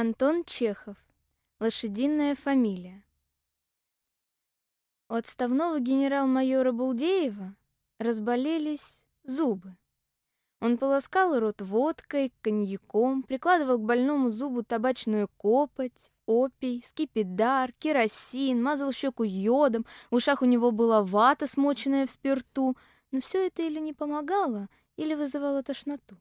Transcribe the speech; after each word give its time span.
Антон 0.00 0.44
Чехов. 0.44 0.96
Лошадиная 1.58 2.36
фамилия. 2.36 3.02
У 5.08 5.14
отставного 5.14 5.80
генерал-майора 5.80 6.70
Булдеева 6.70 7.56
разболелись 7.98 9.02
зубы. 9.24 9.76
Он 10.60 10.78
полоскал 10.78 11.40
рот 11.40 11.62
водкой, 11.62 12.32
коньяком, 12.42 13.24
прикладывал 13.24 13.78
к 13.78 13.86
больному 13.86 14.30
зубу 14.30 14.62
табачную 14.62 15.26
копоть, 15.36 16.12
опий, 16.26 16.84
скипидар, 16.86 17.72
керосин, 17.72 18.62
мазал 18.62 18.92
щеку 18.92 19.24
йодом, 19.24 19.84
в 20.12 20.14
ушах 20.14 20.42
у 20.42 20.44
него 20.44 20.70
была 20.70 21.02
вата, 21.02 21.48
смоченная 21.48 22.06
в 22.06 22.10
спирту, 22.10 22.76
но 23.10 23.18
все 23.18 23.48
это 23.48 23.62
или 23.62 23.80
не 23.80 23.94
помогало, 23.94 24.68
или 24.96 25.16
вызывало 25.16 25.64
тошноту. 25.64 26.16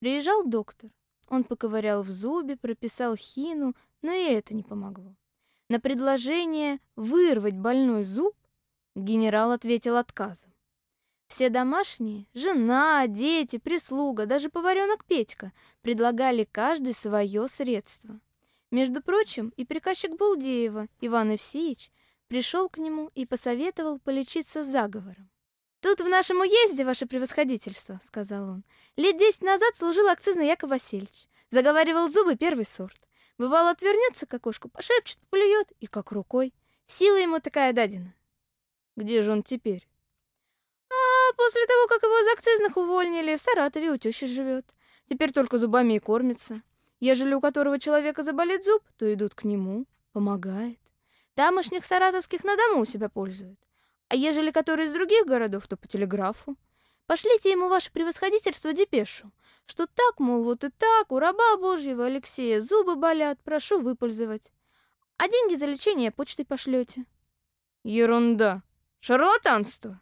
Приезжал 0.00 0.44
доктор, 0.44 0.90
он 1.28 1.44
поковырял 1.44 2.02
в 2.02 2.08
зубе, 2.08 2.56
прописал 2.56 3.16
хину, 3.16 3.74
но 4.02 4.12
и 4.12 4.32
это 4.32 4.54
не 4.54 4.62
помогло. 4.62 5.14
На 5.68 5.80
предложение 5.80 6.78
вырвать 6.94 7.56
больной 7.56 8.04
зуб 8.04 8.34
генерал 8.94 9.50
ответил 9.50 9.96
отказом. 9.96 10.52
Все 11.26 11.48
домашние, 11.48 12.26
жена, 12.34 13.06
дети, 13.08 13.58
прислуга, 13.58 14.26
даже 14.26 14.48
поваренок 14.48 15.04
Петька 15.04 15.52
предлагали 15.82 16.44
каждый 16.44 16.94
свое 16.94 17.48
средство. 17.48 18.20
Между 18.70 19.02
прочим, 19.02 19.52
и 19.56 19.64
приказчик 19.64 20.16
Булдеева, 20.16 20.86
Иван 21.00 21.32
Евсеевич, 21.32 21.90
пришел 22.28 22.68
к 22.68 22.78
нему 22.78 23.10
и 23.14 23.26
посоветовал 23.26 23.98
полечиться 23.98 24.62
заговором. 24.62 25.30
«Тут 25.86 26.00
в 26.00 26.08
нашем 26.08 26.40
уезде, 26.40 26.84
ваше 26.84 27.06
превосходительство»,— 27.06 28.00
сказал 28.04 28.48
он,— 28.48 28.64
«лет 28.96 29.18
десять 29.18 29.42
назад 29.42 29.76
служил 29.76 30.08
акцизный 30.08 30.48
Яков 30.48 30.70
Васильевич. 30.70 31.28
Заговаривал 31.52 32.08
зубы 32.08 32.34
первый 32.34 32.64
сорт. 32.64 33.00
Бывало, 33.38 33.70
отвернется 33.70 34.26
к 34.26 34.34
окошку, 34.34 34.68
пошепчет, 34.68 35.20
плюет, 35.30 35.70
и 35.78 35.86
как 35.86 36.10
рукой. 36.10 36.52
Сила 36.86 37.18
ему 37.18 37.38
такая 37.38 37.72
дадена». 37.72 38.12
«Где 38.96 39.22
же 39.22 39.30
он 39.30 39.44
теперь?» 39.44 39.86
«А 40.90 41.34
после 41.36 41.64
того, 41.66 41.86
как 41.86 42.02
его 42.02 42.18
из 42.18 42.32
акцизных 42.36 42.76
увольнили, 42.76 43.36
в 43.36 43.40
Саратове 43.40 43.92
у 43.92 43.96
тещи 43.96 44.26
живет. 44.26 44.66
Теперь 45.08 45.30
только 45.30 45.56
зубами 45.56 45.92
и 45.92 45.98
кормится. 46.00 46.62
Ежели 46.98 47.32
у 47.32 47.40
которого 47.40 47.78
человека 47.78 48.24
заболит 48.24 48.64
зуб, 48.64 48.82
то 48.96 49.14
идут 49.14 49.36
к 49.36 49.44
нему, 49.44 49.86
помогает. 50.10 50.80
Тамошних 51.36 51.84
саратовских 51.84 52.42
на 52.42 52.56
дому 52.56 52.80
у 52.80 52.84
себя 52.84 53.08
пользуют. 53.08 53.60
А 54.08 54.14
ежели 54.14 54.50
который 54.50 54.86
из 54.86 54.92
других 54.92 55.26
городов, 55.26 55.66
то 55.66 55.76
по 55.76 55.88
телеграфу. 55.88 56.56
Пошлите 57.06 57.50
ему 57.50 57.68
ваше 57.68 57.92
превосходительство 57.92 58.72
депешу, 58.72 59.30
что 59.66 59.86
так, 59.86 60.18
мол, 60.18 60.42
вот 60.42 60.64
и 60.64 60.70
так, 60.70 61.12
у 61.12 61.18
раба 61.18 61.56
Божьего 61.56 62.06
Алексея 62.06 62.60
зубы 62.60 62.96
болят, 62.96 63.38
прошу 63.44 63.80
выпользовать. 63.80 64.50
А 65.16 65.28
деньги 65.28 65.54
за 65.54 65.66
лечение 65.66 66.10
почтой 66.10 66.44
пошлете. 66.44 67.04
Ерунда. 67.84 68.62
Шарлатанство. 69.00 70.00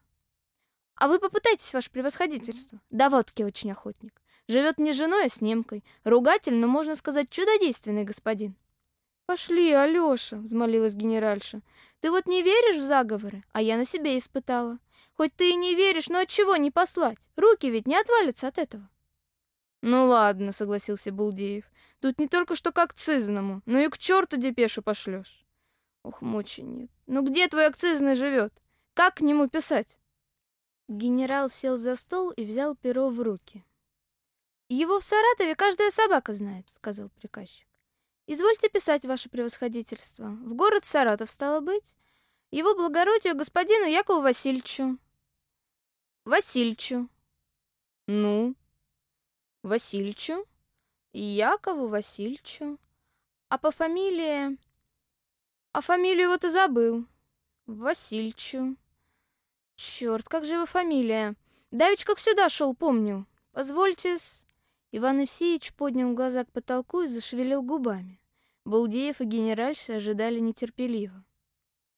А 0.96 1.08
вы 1.08 1.18
попытайтесь, 1.18 1.74
ваше 1.74 1.90
превосходительство. 1.90 2.80
Да 2.90 3.10
водки 3.10 3.42
очень 3.42 3.72
охотник. 3.72 4.22
Живет 4.48 4.78
не 4.78 4.92
женой, 4.92 5.26
а 5.26 5.28
с 5.28 5.40
немкой. 5.40 5.84
Ругатель, 6.04 6.54
но, 6.54 6.66
можно 6.66 6.94
сказать, 6.96 7.30
чудодейственный 7.30 8.04
господин. 8.04 8.56
«Пошли, 9.26 9.72
Алёша!»— 9.72 10.36
взмолилась 10.38 10.94
генеральша. 10.94 11.62
«Ты 12.00 12.10
вот 12.10 12.26
не 12.26 12.42
веришь 12.42 12.76
в 12.76 12.86
заговоры, 12.86 13.42
а 13.52 13.62
я 13.62 13.78
на 13.78 13.84
себе 13.84 14.18
испытала. 14.18 14.78
Хоть 15.16 15.34
ты 15.34 15.50
и 15.50 15.56
не 15.56 15.74
веришь, 15.74 16.08
но 16.08 16.20
от 16.20 16.28
чего 16.28 16.56
не 16.56 16.70
послать? 16.70 17.16
Руки 17.36 17.70
ведь 17.70 17.86
не 17.86 17.96
отвалятся 17.96 18.48
от 18.48 18.58
этого». 18.58 18.88
«Ну 19.80 20.06
ладно»,— 20.06 20.52
согласился 20.52 21.10
Булдеев. 21.10 21.64
«Тут 22.00 22.18
не 22.18 22.28
только 22.28 22.54
что 22.54 22.70
к 22.70 22.78
акцизному, 22.78 23.62
но 23.64 23.78
и 23.78 23.88
к 23.88 23.96
черту 23.96 24.36
депешу 24.36 24.82
пошлешь». 24.82 25.44
«Ох, 26.02 26.20
мочи 26.20 26.60
нет. 26.60 26.90
Ну 27.06 27.22
где 27.22 27.48
твой 27.48 27.66
акцизный 27.66 28.16
живет? 28.16 28.52
Как 28.92 29.16
к 29.16 29.20
нему 29.22 29.48
писать?» 29.48 29.98
Генерал 30.86 31.48
сел 31.48 31.78
за 31.78 31.96
стол 31.96 32.30
и 32.30 32.44
взял 32.44 32.76
перо 32.76 33.08
в 33.08 33.20
руки. 33.20 33.64
«Его 34.68 35.00
в 35.00 35.04
Саратове 35.04 35.54
каждая 35.54 35.90
собака 35.90 36.34
знает»,— 36.34 36.66
сказал 36.76 37.08
приказчик. 37.08 37.66
Извольте 38.26 38.68
писать, 38.70 39.04
ваше 39.04 39.28
превосходительство. 39.28 40.28
В 40.28 40.54
город 40.54 40.84
Саратов 40.84 41.28
стало 41.28 41.60
быть. 41.60 41.94
Его 42.50 42.74
благородию 42.74 43.34
господину 43.34 43.84
Якову 43.86 44.22
Васильевичу. 44.22 44.98
Васильевичу. 46.24 47.08
Ну? 48.06 48.54
Васильевичу? 49.62 50.46
Якову 51.12 51.88
Васильевичу. 51.88 52.78
А 53.48 53.58
по 53.58 53.70
фамилии... 53.70 54.56
А 55.72 55.80
фамилию 55.80 56.28
вот 56.28 56.44
и 56.44 56.48
забыл. 56.48 57.06
Васильевичу. 57.66 58.76
Черт, 59.76 60.28
как 60.28 60.44
же 60.46 60.54
его 60.54 60.66
фамилия? 60.66 61.34
Давич 61.72 62.04
как 62.04 62.18
сюда 62.18 62.48
шел, 62.48 62.74
помнил. 62.74 63.26
Позвольте-с... 63.52 64.43
Иван 64.96 65.22
Евсеевич 65.22 65.72
поднял 65.72 66.12
глаза 66.12 66.44
к 66.44 66.52
потолку 66.52 67.00
и 67.00 67.08
зашевелил 67.08 67.62
губами. 67.62 68.20
Балдеев 68.64 69.20
и 69.20 69.24
генеральша 69.24 69.96
ожидали 69.96 70.38
нетерпеливо. 70.38 71.24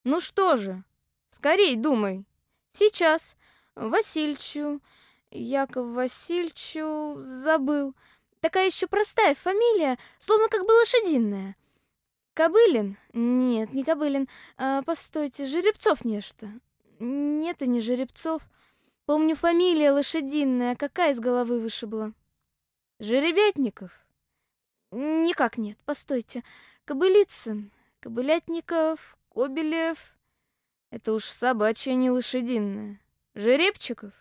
«Ну 0.05 0.19
что 0.19 0.57
же? 0.57 0.83
Скорей 1.29 1.77
думай!» 1.77 2.25
«Сейчас. 2.73 3.37
Васильчу, 3.75 4.81
Яков 5.31 5.89
Васильчу, 5.89 7.17
забыл. 7.19 7.95
Такая 8.41 8.65
еще 8.65 8.87
простая 8.87 9.35
фамилия, 9.35 9.99
словно 10.17 10.49
как 10.49 10.63
бы 10.67 10.73
лошадиная. 10.73 11.55
Кобылин? 12.33 12.97
Нет, 13.13 13.75
не 13.75 13.85
Кобылин. 13.85 14.27
А, 14.57 14.81
постойте, 14.81 15.45
Жеребцов 15.45 16.03
нечто. 16.07 16.49
Нет, 16.99 17.61
и 17.61 17.67
не 17.67 17.83
Жеребцов. 17.83 18.41
Помню, 19.05 19.37
фамилия 19.37 19.93
лошадиная, 19.93 20.77
какая 20.77 21.13
из 21.13 21.21
головы 21.21 21.61
вышибла?» 21.61 22.15
Жеребятников? 22.99 23.93
Никак 24.91 25.59
нет, 25.59 25.79
постойте. 25.85 26.43
Кобылицын, 26.87 27.71
Кобылятников, 28.01 29.19
Кобелев. 29.29 30.17
Это 30.91 31.13
уж 31.13 31.25
собачья, 31.25 31.93
не 31.93 32.11
лошадиная. 32.11 33.01
Жеребчиков? 33.35 34.13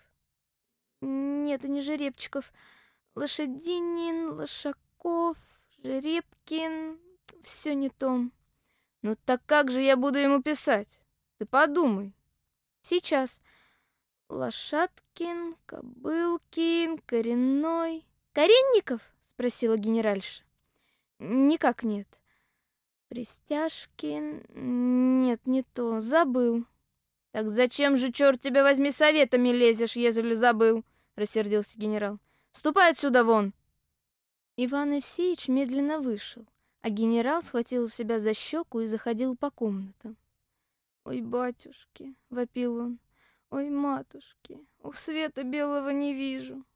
Нет, 1.00 1.60
это 1.60 1.68
не 1.68 1.80
Жеребчиков. 1.80 2.52
Лошадинин, 3.14 4.32
Лошаков, 4.32 5.38
Жеребкин. 5.82 6.98
Все 7.42 7.74
не 7.74 7.88
то. 7.88 8.24
Ну 9.00 9.16
так 9.24 9.40
как 9.46 9.70
же 9.70 9.80
я 9.80 9.96
буду 9.96 10.18
ему 10.18 10.42
писать? 10.42 11.00
Ты 11.38 11.46
подумай. 11.46 12.12
Сейчас. 12.82 13.40
Лошадкин, 14.28 15.54
Кобылкин, 15.64 16.98
Коренной. 16.98 18.04
«Коренников?»— 18.36 19.00
спросила 19.22 19.78
генеральша. 19.78 20.42
«Никак 21.18 21.84
нет». 21.84 22.06
«Пристяжкин? 23.08 24.44
Нет, 25.22 25.40
не 25.46 25.62
то. 25.62 26.00
Забыл». 26.00 26.66
«Так 27.30 27.48
зачем 27.48 27.96
же, 27.96 28.12
черт 28.12 28.38
тебя 28.42 28.62
возьми, 28.62 28.90
советами 28.90 29.48
лезешь, 29.48 29.96
ежели 29.96 30.34
забыл?»— 30.34 30.84
рассердился 31.16 31.78
генерал. 31.78 32.18
«Ступай 32.52 32.90
отсюда 32.90 33.24
вон!» 33.24 33.54
Иван 34.58 34.92
Евсеевич 34.92 35.48
медленно 35.48 35.98
вышел, 35.98 36.44
а 36.82 36.90
генерал 36.90 37.42
схватил 37.42 37.88
себя 37.88 38.18
за 38.18 38.34
щеку 38.34 38.80
и 38.80 38.86
заходил 38.86 39.34
по 39.34 39.50
комнатам. 39.50 40.18
«Ой, 41.04 41.22
батюшки!»— 41.22 42.14
вопил 42.28 42.76
он. 42.76 42.98
«Ой, 43.48 43.70
матушки! 43.70 44.62
Ух, 44.82 44.94
света 44.94 45.42
белого 45.42 45.88
не 45.88 46.12
вижу!» 46.12 46.66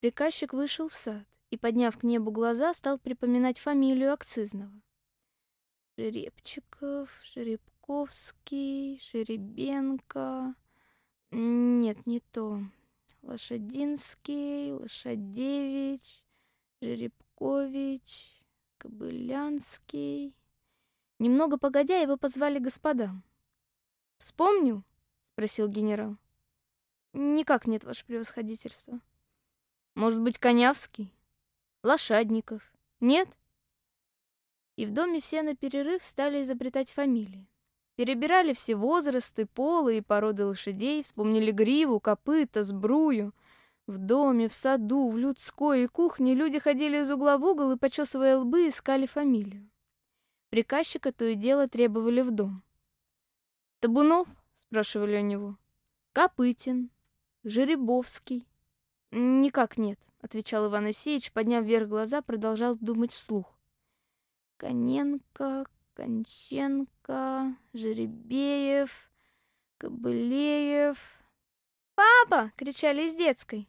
Приказчик 0.00 0.54
вышел 0.54 0.88
в 0.88 0.94
сад 0.94 1.26
и, 1.50 1.58
подняв 1.58 1.98
к 1.98 2.04
небу 2.04 2.30
глаза, 2.30 2.72
стал 2.72 2.98
припоминать 2.98 3.58
фамилию 3.58 4.14
акцизного. 4.14 4.72
Жеребчиков, 5.98 7.10
Жеребковский, 7.34 8.98
Жеребенко... 9.02 10.54
Нет, 11.32 12.06
не 12.06 12.20
то. 12.20 12.62
Лошадинский, 13.22 14.72
Лошадевич, 14.72 16.24
Жеребкович, 16.80 18.42
Кобылянский... 18.78 20.34
Немного 21.18 21.58
погодя, 21.58 21.98
его 21.98 22.16
позвали 22.16 22.58
господам. 22.58 23.22
«Вспомнил?»— 24.16 24.82
спросил 25.34 25.68
генерал. 25.68 26.16
«Никак 27.12 27.66
нет, 27.66 27.84
ваше 27.84 28.06
превосходительство». 28.06 29.00
Может 29.94 30.20
быть, 30.20 30.38
Конявский? 30.38 31.12
Лошадников? 31.82 32.62
Нет? 33.00 33.28
И 34.76 34.86
в 34.86 34.92
доме 34.92 35.20
все 35.20 35.42
на 35.42 35.54
перерыв 35.56 36.04
стали 36.04 36.42
изобретать 36.42 36.90
фамилии. 36.90 37.46
Перебирали 37.96 38.54
все 38.54 38.76
возрасты, 38.76 39.44
полы 39.46 39.98
и 39.98 40.00
породы 40.00 40.46
лошадей, 40.46 41.02
вспомнили 41.02 41.50
гриву, 41.50 42.00
копыта, 42.00 42.62
сбрую. 42.62 43.34
В 43.86 43.98
доме, 43.98 44.48
в 44.48 44.54
саду, 44.54 45.10
в 45.10 45.18
людской 45.18 45.84
и 45.84 45.86
кухне 45.86 46.34
люди 46.34 46.58
ходили 46.58 47.00
из 47.00 47.10
угла 47.10 47.36
в 47.36 47.44
угол 47.44 47.72
и, 47.72 47.76
почесывая 47.76 48.38
лбы, 48.38 48.68
искали 48.68 49.04
фамилию. 49.04 49.68
Приказчика 50.48 51.12
то 51.12 51.26
и 51.26 51.34
дело 51.34 51.68
требовали 51.68 52.22
в 52.22 52.30
дом. 52.30 52.62
«Табунов?»— 53.80 54.28
спрашивали 54.56 55.18
у 55.18 55.22
него. 55.22 55.56
«Копытин, 56.12 56.90
Жеребовский». 57.44 58.49
«Никак 59.10 59.76
нет»,— 59.76 59.98
отвечал 60.20 60.68
Иван 60.68 60.88
Евсеевич, 60.88 61.32
подняв 61.32 61.64
вверх 61.64 61.88
глаза, 61.88 62.22
продолжал 62.22 62.76
думать 62.76 63.12
вслух. 63.12 63.58
«Коненко, 64.56 65.66
Конченко, 65.94 67.56
Жеребеев, 67.72 69.10
Кобылеев...» 69.78 70.98
«Папа!»— 71.94 72.52
кричали 72.56 73.06
из 73.06 73.14
детской. 73.14 73.68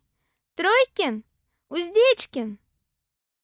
«Тройкин! 0.56 1.24
Уздечкин!» 1.70 2.60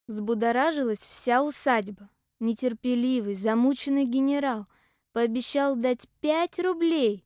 Взбудоражилась 0.07 0.99
вся 0.99 1.43
усадьба. 1.43 2.09
Нетерпеливый, 2.39 3.33
замученный 3.33 4.05
генерал 4.05 4.67
пообещал 5.11 5.75
дать 5.75 6.07
пять 6.21 6.59
рублей 6.59 7.25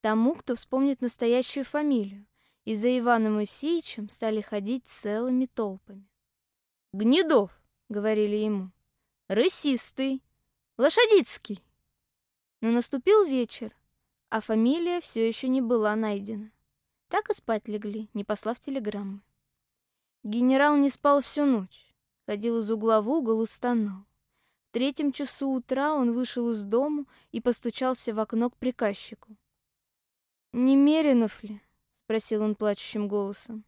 тому, 0.00 0.34
кто 0.34 0.54
вспомнит 0.54 1.00
настоящую 1.00 1.64
фамилию, 1.64 2.26
и 2.66 2.74
за 2.74 2.98
Иваном 2.98 3.36
Моисеевичем 3.36 4.08
стали 4.08 4.40
ходить 4.40 4.84
целыми 4.86 5.46
толпами. 5.46 6.06
«Гнедов!»— 6.92 7.50
говорили 7.88 8.36
ему. 8.36 8.72
«Рысистый! 9.28 10.22
Лошадицкий!» 10.76 11.64
Но 12.60 12.72
наступил 12.72 13.24
вечер, 13.24 13.74
а 14.30 14.40
фамилия 14.40 15.00
все 15.00 15.26
еще 15.26 15.46
не 15.46 15.62
была 15.62 15.94
найдена. 15.94 16.50
Так 17.08 17.30
и 17.30 17.34
спать 17.34 17.68
легли, 17.68 18.10
не 18.14 18.24
послав 18.24 18.58
телеграммы. 18.58 19.22
Генерал 20.24 20.76
не 20.76 20.88
спал 20.88 21.20
всю 21.20 21.44
ночь, 21.44 21.94
ходил 22.26 22.58
из 22.58 22.70
угла 22.72 23.00
в 23.00 23.08
угол 23.08 23.42
и 23.42 23.46
стонал. 23.46 24.06
В 24.68 24.72
третьем 24.72 25.12
часу 25.12 25.50
утра 25.50 25.94
он 25.94 26.12
вышел 26.12 26.50
из 26.50 26.64
дому 26.64 27.06
и 27.30 27.40
постучался 27.40 28.12
в 28.12 28.18
окно 28.18 28.50
к 28.50 28.56
приказчику. 28.56 29.36
«Немеренов 30.52 31.44
ли?»— 31.44 31.60
спросил 32.06 32.42
он 32.42 32.54
плачущим 32.54 33.08
голосом. 33.08 33.64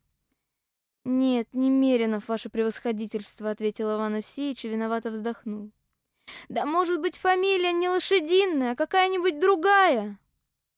«Нет, 1.05 1.49
Немеренов, 1.53 2.29
ваше 2.29 2.49
превосходительство»,— 2.49 3.51
ответил 3.51 3.97
Иван 3.97 4.19
Евсеевич 4.19 4.65
и 4.65 4.69
виновато 4.69 5.11
вздохнул. 5.11 5.73
«Да 6.49 6.65
может 6.65 7.01
быть 7.01 7.17
фамилия 7.17 7.73
не 7.73 7.89
лошадиная, 7.89 8.73
а 8.73 8.77
какая-нибудь 8.77 9.41
другая?» 9.41 10.21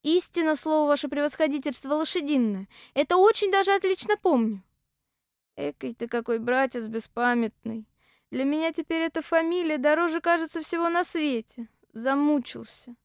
Истинно 0.02 0.56
слово 0.56 0.88
ваше 0.88 1.08
превосходительство 1.08 1.92
лошадиное. 1.92 2.66
Это 2.94 3.18
очень 3.18 3.50
даже 3.52 3.74
отлично 3.74 4.16
помню. 4.16 4.62
Экой 5.56 5.92
ты 5.92 6.08
какой 6.08 6.38
братец 6.38 6.86
беспамятный. 6.86 7.86
Для 8.30 8.44
меня 8.44 8.72
теперь 8.72 9.02
эта 9.02 9.20
фамилия 9.20 9.76
дороже, 9.76 10.22
кажется, 10.22 10.62
всего 10.62 10.88
на 10.88 11.04
свете. 11.04 11.68
Замучился. 11.92 12.96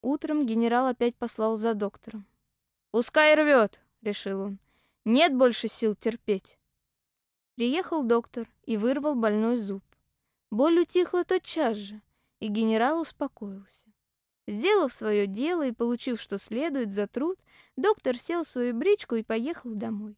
Утром 0.00 0.46
генерал 0.46 0.86
опять 0.86 1.14
послал 1.16 1.58
за 1.58 1.74
доктором. 1.74 2.24
«Пускай 2.90 3.34
рвет»,— 3.34 3.80
решил 4.02 4.40
он. 4.40 4.58
«Нет 5.04 5.34
больше 5.34 5.68
сил 5.68 5.94
терпеть». 5.94 6.58
Приехал 7.54 8.02
доктор 8.02 8.48
и 8.64 8.76
вырвал 8.76 9.14
больной 9.14 9.56
зуб. 9.56 9.84
Боль 10.50 10.80
утихла 10.80 11.24
тотчас 11.24 11.76
же, 11.76 12.00
и 12.40 12.48
генерал 12.48 13.00
успокоился. 13.00 13.84
Сделав 14.48 14.92
свое 14.92 15.28
дело 15.28 15.66
и 15.66 15.72
получив, 15.72 16.20
что 16.20 16.36
следует 16.36 16.92
за 16.92 17.06
труд, 17.06 17.38
доктор 17.76 18.18
сел 18.18 18.44
в 18.44 18.48
свою 18.48 18.74
бричку 18.74 19.14
и 19.14 19.22
поехал 19.22 19.74
домой. 19.74 20.16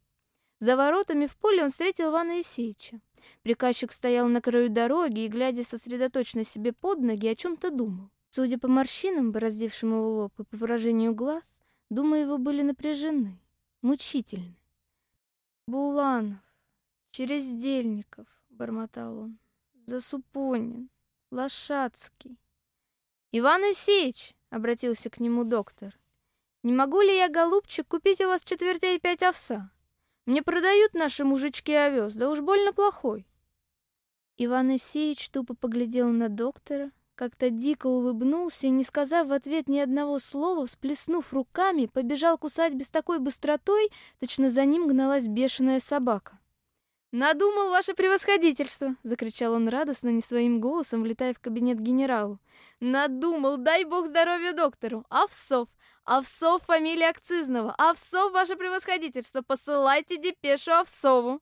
За 0.59 0.75
воротами 0.75 1.27
в 1.27 1.37
поле 1.37 1.63
он 1.63 1.69
встретил 1.69 2.09
Ивана 2.09 2.37
Евсеевича. 2.37 2.99
Приказчик 3.43 3.91
стоял 3.91 4.27
на 4.27 4.41
краю 4.41 4.69
дороги 4.69 5.25
и, 5.25 5.27
глядя 5.27 5.63
сосредоточенно 5.63 6.43
себе 6.43 6.73
под 6.73 6.99
ноги, 6.99 7.27
о 7.27 7.35
чем-то 7.35 7.69
думал. 7.69 8.09
Судя 8.29 8.57
по 8.57 8.67
морщинам, 8.67 9.31
бороздившим 9.31 9.91
его 9.91 10.15
лоб, 10.15 10.39
и 10.39 10.43
по 10.43 10.57
выражению 10.57 11.13
глаз, 11.13 11.59
думы 11.93 12.17
его 12.19 12.37
были 12.37 12.61
напряжены, 12.61 13.39
мучительны. 13.81 14.55
«Буланов, 15.67 16.39
Черездельников»,— 17.11 18.27
бормотал 18.49 19.17
он,— 19.19 19.37
«Засупонин, 19.85 20.89
Лошадский». 21.31 22.37
«Иван 23.31 23.63
Евсеевич!»— 23.63 24.35
обратился 24.49 25.09
к 25.09 25.19
нему 25.19 25.43
доктор. 25.43 25.97
«Не 26.63 26.73
могу 26.73 27.01
ли 27.01 27.15
я, 27.15 27.29
голубчик, 27.29 27.87
купить 27.87 28.21
у 28.21 28.27
вас 28.27 28.43
четвертей 28.43 28.99
пять 28.99 29.23
овса? 29.23 29.71
Мне 30.25 30.41
продают 30.41 30.93
наши 30.93 31.23
мужички 31.23 31.73
овес, 31.73 32.15
да 32.15 32.29
уж 32.29 32.41
больно 32.41 32.73
плохой». 32.73 33.27
Иван 34.37 34.71
Евсеевич 34.71 35.29
тупо 35.29 35.55
поглядел 35.55 36.09
на 36.09 36.29
доктора, 36.29 36.91
как-то 37.23 37.49
дико 37.49 37.87
улыбнулся 37.87 38.67
и, 38.67 38.69
не 38.69 38.83
сказав 38.83 39.27
в 39.27 39.31
ответ 39.31 39.69
ни 39.69 39.79
одного 39.79 40.19
слова, 40.19 40.65
всплеснув 40.65 41.31
руками, 41.31 41.85
побежал 41.85 42.37
кусать 42.37 42.73
без 42.73 42.89
такой 42.89 43.19
быстротой, 43.19 43.89
точно 44.19 44.49
за 44.49 44.65
ним 44.65 44.89
гналась 44.89 45.27
бешеная 45.27 45.79
собака. 45.79 46.37
«Надумал 47.13 47.69
ваше 47.69 47.93
превосходительство!»— 47.93 48.97
закричал 49.03 49.53
он 49.53 49.69
радостно, 49.69 50.09
не 50.09 50.19
своим 50.19 50.59
голосом, 50.59 51.03
влетая 51.03 51.33
в 51.33 51.39
кабинет 51.39 51.79
генералу. 51.79 52.39
«Надумал! 52.81 53.55
Дай 53.55 53.85
бог 53.85 54.07
здоровья 54.07 54.51
доктору! 54.51 55.05
Овсов! 55.07 55.69
Овсов 56.03 56.63
фамилия 56.63 57.07
Акцизного! 57.07 57.73
Овсов 57.77 58.33
ваше 58.33 58.57
превосходительство! 58.57 59.43
Посылайте 59.43 60.17
депешу 60.17 60.73
Овсову!» 60.73 61.39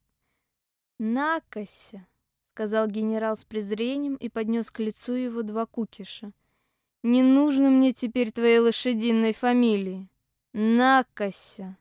«Накося!»— 1.00 2.06
сказал 2.52 2.88
генерал 2.88 3.38
с 3.38 3.46
презрением 3.46 4.16
и 4.16 4.28
поднес 4.28 4.72
к 4.72 4.80
лицу 4.80 5.14
его 5.14 5.42
два 5.42 5.66
кукиша. 5.66 6.32
«Не 7.02 7.24
нужно 7.24 7.70
мне 7.70 7.94
теперь 7.94 8.32
твоей 8.32 8.60
лошадиной 8.60 9.34
фамилии! 9.34 10.10
Накося!» 10.54 11.78